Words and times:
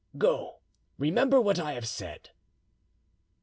Go, 0.17 0.61
remember 0.97 1.39
what 1.39 1.59
I 1.59 1.73
have 1.73 1.87
said." 1.87 2.31